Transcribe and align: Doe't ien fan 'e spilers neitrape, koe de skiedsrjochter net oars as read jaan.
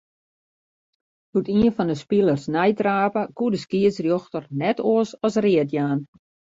Doe't 1.33 1.51
ien 1.63 1.75
fan 1.75 1.91
'e 1.93 1.97
spilers 2.03 2.43
neitrape, 2.55 3.21
koe 3.37 3.49
de 3.53 3.63
skiedsrjochter 3.65 4.43
net 4.61 4.77
oars 4.89 5.11
as 5.25 5.35
read 5.45 5.69
jaan. 5.75 5.99